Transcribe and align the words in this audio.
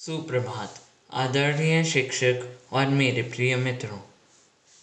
सुप्रभात, 0.00 0.74
आदरणीय 1.12 1.84
शिक्षक 1.84 2.58
और 2.72 2.86
मेरे 2.86 3.22
प्रिय 3.22 3.56
मित्रों। 3.56 3.98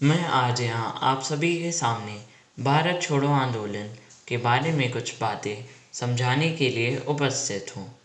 मैं 0.01 0.25
आज 0.25 0.61
यहाँ 0.61 0.99
आप 1.01 1.21
सभी 1.21 1.59
के 1.59 1.71
सामने 1.71 2.21
भारत 2.63 3.01
छोड़ो 3.01 3.27
आंदोलन 3.27 3.89
के 4.27 4.37
बारे 4.37 4.71
में 4.71 4.91
कुछ 4.91 5.19
बातें 5.21 5.65
समझाने 5.93 6.49
के 6.49 6.69
लिए 6.69 6.97
उपस्थित 6.97 7.75
हूँ। 7.77 7.99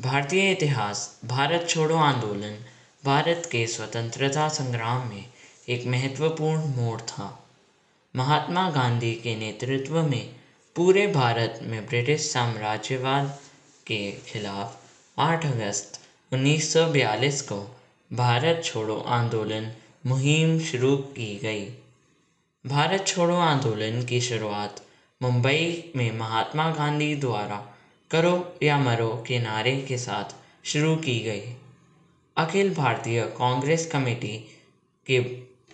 भारतीय 0.00 0.50
इतिहास, 0.52 1.20
भारत 1.24 1.66
छोड़ो 1.68 1.96
आंदोलन, 1.96 2.56
भारत 3.04 3.48
के 3.52 3.66
स्वतंत्रता 3.66 4.48
संग्राम 4.48 5.08
में 5.08 5.24
एक 5.68 5.86
महत्वपूर्ण 5.86 6.74
मोड़ 6.74 7.00
था। 7.00 7.46
महात्मा 8.16 8.70
गांधी 8.70 9.14
के 9.14 9.36
नेतृत्व 9.36 10.02
में 10.02 10.36
पूरे 10.76 11.06
भारत 11.06 11.60
में 11.62 11.86
ब्रिटिश 11.86 12.32
साम्राज्यवाद 12.32 13.38
के 13.86 14.12
खिलाफ 14.12 14.80
8 15.18 15.46
अगस्त 15.46 16.01
1942 16.32 17.40
को 17.40 17.76
भारत 18.12 18.62
छोड़ो 18.64 18.98
आंदोलन 18.98 19.72
मुहिम 20.06 20.60
शुरू 20.60 20.96
की 20.96 21.38
गई। 21.38 21.64
भारत 22.66 23.06
छोड़ो 23.06 23.36
आंदोलन 23.36 24.04
की 24.04 24.20
शुरुआत 24.20 24.86
मुंबई 25.22 25.92
में 25.96 26.18
महात्मा 26.18 26.70
गांधी 26.70 27.14
द्वारा 27.14 27.76
करो 28.10 28.56
या 28.62 28.78
मरो 28.78 29.24
के 29.28 29.38
नारे 29.38 29.76
के 29.88 29.98
साथ 29.98 30.24
शुरू 30.64 30.96
की 30.96 31.20
गई। 31.20 31.56
अखिल 32.36 32.74
भारतीय 32.74 33.22
कांग्रेस 33.22 33.86
कमेटी 33.86 34.38
के 35.06 35.20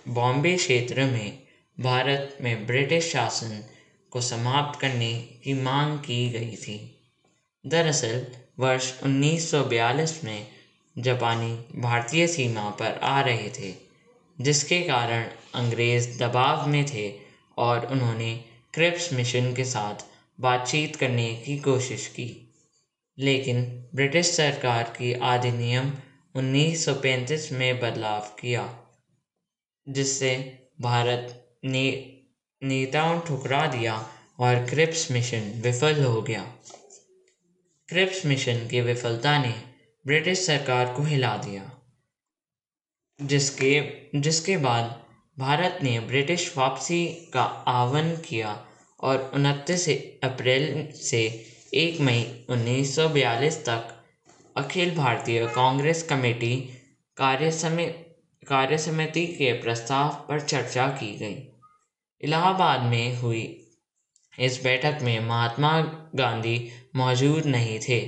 बॉम्बे 0.09 0.56
क्षेत्र 0.56 1.05
में 1.05 1.38
भारत 1.80 2.38
में 2.41 2.66
ब्रिटिश 2.66 3.12
शासन 3.12 3.64
को 4.11 4.20
समाप्त 4.20 4.80
करने 4.80 5.22
की 5.45 5.55
मांग 5.55 5.98
की 5.98 6.30
गई 6.30 6.56
थी। 6.56 6.98
दरअसल 7.66 8.27
वर्ष 8.61 9.03
1942 9.03 10.25
में 10.25 10.47
जापानी 10.98 11.80
भारतीय 11.80 12.27
सीमा 12.27 12.71
पर 12.71 13.01
आ 13.03 13.21
रहे 13.21 13.51
थे, 13.51 13.75
जिसके 14.41 14.81
कारण 14.81 15.31
अंग्रेज़ 15.55 16.19
दबाव 16.19 16.69
में 16.69 16.87
थे 16.87 17.15
और 17.56 17.87
उन्होंने 17.87 18.45
क्रिप्स 18.75 19.12
मिशन 19.12 19.55
के 19.55 19.65
साथ 19.65 19.95
बातचीत 20.41 20.97
करने 20.97 21.34
की 21.34 21.59
कोशिश 21.59 22.06
की। 22.06 22.55
लेकिन 23.19 23.89
ब्रिटिश 23.95 24.27
सरकार 24.27 24.83
की 24.83 25.12
अधिनियम 25.12 25.93
1935 26.34 27.53
में 27.53 27.81
बदलाव 27.81 28.20
किया, 28.20 28.78
जिससे 29.89 30.59
भारत 30.81 31.47
ने 31.65 32.15
नेताओं 32.62 33.20
ठुकरा 33.20 33.67
दिया 33.67 34.09
और 34.39 34.67
क्रिप्स 34.67 35.11
मिशन 35.11 35.53
विफल 35.56 36.05
हो 36.05 36.22
गया। 36.22 36.53
क्रिप्स 37.89 38.27
मिशन 38.27 38.67
की 38.69 38.81
विफलता 38.81 39.39
ने 39.39 39.53
ब्रिटिश 40.05 40.47
सरकार 40.47 40.92
को 40.94 41.03
हिला 41.03 41.36
दिया, 41.36 41.62
जिसके 43.20 44.20
जिसके 44.20 44.56
बाद 44.56 44.84
भारत 45.36 45.78
ने 45.83 45.98
ब्रिटिश 46.00 46.56
वापसी 46.59 47.06
का 47.34 47.42
आह्वान 47.69 48.16
किया 48.16 48.66
और 49.00 49.31
उनतीस 49.34 49.89
अप्रैल 50.25 50.92
से 50.92 51.22
एक 51.75 52.00
मई 52.00 52.47
1942 52.50 53.56
तक 53.66 53.94
अखिल 54.56 54.94
भारतीय 54.94 55.47
कांग्रेस 55.47 56.03
कमेटी 56.03 56.56
कार्य 57.16 57.50
कार्य 58.48 58.78
समिति 58.78 59.27
के 59.27 59.53
प्रस्ताव 59.53 60.27
पर 60.28 60.41
चर्चा 60.41 60.86
की 60.89 61.16
गई। 61.19 61.36
इलाहाबाद 62.20 62.83
में 62.83 63.16
हुई 63.16 63.42
इस 64.39 64.62
बैठक 64.62 64.98
में 65.03 65.20
महात्मा 65.20 65.81
गांधी 66.14 66.70
मौजूद 66.97 67.47
नहीं 67.47 67.78
थे, 67.89 68.00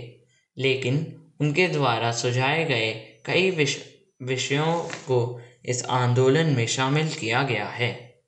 लेकिन 0.59 1.21
उनके 1.41 1.69
द्वारा 1.69 2.13
सुझाए 2.13 2.65
गए 2.65 2.93
कई 3.25 3.51
विष 3.51 3.79
विषयों 4.23 4.75
को 4.83 5.41
इस 5.65 5.85
आंदोलन 5.85 6.47
में 6.47 6.67
शामिल 6.67 7.09
किया 7.09 7.43
गया 7.43 7.67
है। 7.67 8.21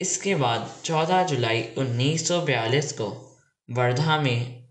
इसके 0.00 0.34
बाद 0.34 0.74
14 0.84 1.22
जुलाई 1.22 1.62
1942 1.78 2.92
को 2.92 3.36
वर्धा 3.70 4.20
में 4.20 4.64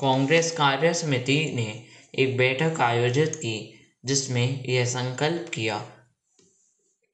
कांग्रेस 0.00 0.50
कार्य 0.50 0.94
समिति 0.94 1.52
ने 1.54 1.84
एक 2.14 2.36
बैठक 2.36 2.80
आयोजित 2.80 3.36
की, 3.36 3.74
जिसमें 4.04 4.64
यह 4.64 4.84
संकल्प 4.84 5.50
किया 5.54 5.78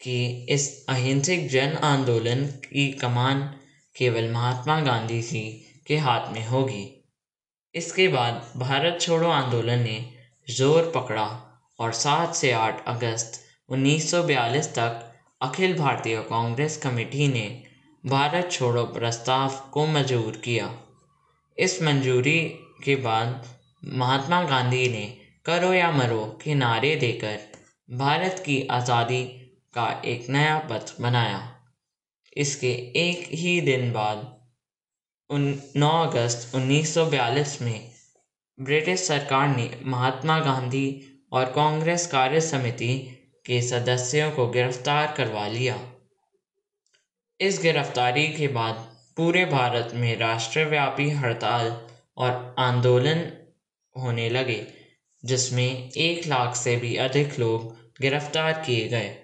कि 0.00 0.46
इस 0.48 0.86
अहिंसक 0.88 1.48
जन 1.50 1.76
आंदोलन 1.82 2.46
की 2.46 2.92
कमान 2.92 3.54
केवल 3.96 4.30
महात्मा 4.32 4.80
गांधी 4.80 5.20
जी 5.22 5.42
के 5.86 5.96
हाथ 5.98 6.32
में 6.32 6.46
होगी। 6.46 6.84
इसके 7.74 8.08
बाद 8.08 8.52
भारत 8.56 8.98
छोड़ो 9.00 9.28
आंदोलन 9.28 9.78
ने 9.78 9.98
ज़ोर 10.48 10.90
पकड़ा 10.94 11.26
और 11.78 11.92
सात 11.92 12.34
से 12.34 12.52
आठ 12.52 12.84
अगस्त 12.88 13.40
1942 13.68 14.66
तक 14.74 15.10
अखिल 15.42 15.76
भारतीय 15.78 16.20
कांग्रेस 16.20 16.76
कमेटी 16.76 17.28
ने 17.28 17.46
भारत 18.04 18.48
छोड़ो 18.52 18.84
प्रस्ताव 18.84 19.54
को 19.72 19.86
मंजूर 19.86 20.36
किया। 20.36 20.70
इस 21.58 21.82
मंजूरी 21.82 22.38
के 22.84 22.96
बाद 22.96 23.46
महात्मा 23.94 24.42
गांधी 24.42 24.88
ने 24.88 25.06
करो 25.46 25.72
या 25.72 25.90
मरो 25.90 26.24
के 26.44 26.54
नारे 26.54 26.94
देकर 26.96 27.38
भारत 27.88 28.42
की 28.46 28.66
आज़ादी 28.70 29.24
का 29.74 29.88
एक 30.04 30.28
नया 30.30 30.58
पथ 30.70 30.94
बनाया। 31.00 31.53
इसके 32.36 32.72
एक 32.96 33.28
ही 33.32 33.60
दिन 33.60 33.92
बाद, 33.92 34.40
उन 35.30 35.62
9 35.76 36.06
अगस्त 36.06 36.54
1942 36.54 37.62
में 37.62 37.90
ब्रिटिश 38.60 39.00
सरकार 39.00 39.56
ने 39.56 39.78
महात्मा 39.82 40.40
गांधी 40.40 41.20
और 41.32 41.44
कांग्रेस 41.44 42.06
कार्य 42.06 42.40
समिति 42.40 42.98
के 43.46 43.62
सदस्यों 43.62 44.30
को 44.30 44.48
गिरफ़्तार 44.48 45.14
करवा 45.16 45.48
लिया। 45.48 45.92
इस 47.40 47.60
गिरफ्तारी 47.62 48.28
के 48.28 48.48
बाद 48.48 48.74
पूरे 49.16 49.44
भारत 49.44 49.90
में 49.94 50.18
राष्ट्रव्यापी 50.18 51.10
हड़ताल 51.10 51.88
और 52.16 52.54
आंदोलन 52.58 53.32
होने 53.96 54.30
लगे, 54.30 54.66
जिसमें 55.24 55.90
एक 55.90 56.26
लाख 56.26 56.56
से 56.56 56.76
भी 56.76 56.96
अधिक 56.96 57.38
लोग 57.38 57.76
गिरफ़्तार 58.00 58.52
किए 58.52 58.88
गए। 58.88 59.23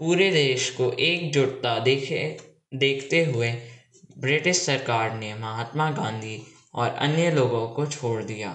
पूरे 0.00 0.30
देश 0.30 0.68
को 0.70 0.90
एकजुटता 0.92 1.78
देखे, 1.78 2.38
देखते 2.74 3.24
हुए 3.24 3.50
ब्रिटिश 4.18 4.60
सरकार 4.62 5.14
ने 5.14 5.34
महात्मा 5.34 5.90
गांधी 5.90 6.42
और 6.74 6.88
अन्य 6.88 7.30
लोगों 7.30 7.68
को 7.68 7.86
छोड़ 7.86 8.22
दिया। 8.22 8.50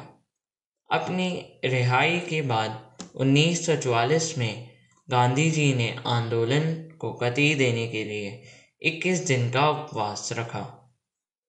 अपनी 0.89 1.29
रिहाई 1.65 2.19
के 2.19 2.41
बाद 2.41 2.95
1944 3.15 4.37
में 4.37 4.69
गांधी 5.09 5.49
जी 5.51 5.73
ने 5.73 5.95
आंदोलन 6.07 6.73
को 6.99 7.11
गति 7.13 7.53
देने 7.55 7.87
के 7.87 8.03
लिए 8.03 8.41
21 8.81 9.25
दिन 9.27 9.49
का 9.51 9.69
उपवास 9.69 10.29
रखा, 10.33 10.93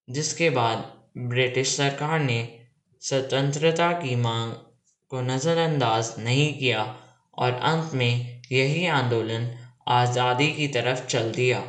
जिसके 0.09 0.51
बाद 0.51 0.93
ब्रिटिश 1.19 1.77
सरकार 1.77 2.21
ने 2.21 2.59
स्वतंत्रता 3.03 3.93
की 3.93 4.17
मांग 4.17 4.53
को 5.11 5.21
नज़रअंदाज 5.21 6.15
नहीं 6.19 6.53
किया 6.59 6.97
और 7.35 7.53
अंत 7.53 7.95
में 7.95 8.43
यही 8.53 8.87
आंदोलन 8.87 9.51
आज़ादी 9.87 10.51
की 10.53 10.67
तरफ़ 10.69 11.07
चल 11.07 11.31
दिया। 11.33 11.63